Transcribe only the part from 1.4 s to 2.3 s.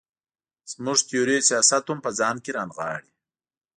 سیاست هم په